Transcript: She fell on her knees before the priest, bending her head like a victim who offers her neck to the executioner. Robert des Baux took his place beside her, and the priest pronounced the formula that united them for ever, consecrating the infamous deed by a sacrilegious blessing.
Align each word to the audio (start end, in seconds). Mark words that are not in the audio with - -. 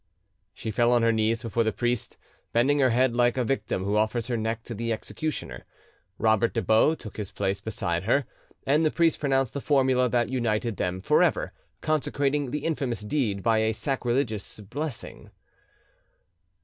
She 0.55 0.71
fell 0.71 0.91
on 0.93 1.03
her 1.03 1.11
knees 1.11 1.43
before 1.43 1.63
the 1.63 1.71
priest, 1.71 2.17
bending 2.53 2.79
her 2.79 2.89
head 2.89 3.15
like 3.15 3.37
a 3.37 3.43
victim 3.43 3.83
who 3.83 3.97
offers 3.97 4.25
her 4.29 4.35
neck 4.35 4.63
to 4.63 4.73
the 4.73 4.91
executioner. 4.91 5.63
Robert 6.17 6.55
des 6.55 6.63
Baux 6.63 6.95
took 6.95 7.17
his 7.17 7.29
place 7.29 7.61
beside 7.61 8.05
her, 8.05 8.25
and 8.65 8.83
the 8.83 8.89
priest 8.89 9.19
pronounced 9.19 9.53
the 9.53 9.61
formula 9.61 10.09
that 10.09 10.29
united 10.29 10.77
them 10.77 10.99
for 11.01 11.21
ever, 11.21 11.53
consecrating 11.81 12.49
the 12.49 12.65
infamous 12.65 13.01
deed 13.01 13.43
by 13.43 13.59
a 13.59 13.73
sacrilegious 13.75 14.59
blessing. 14.59 15.29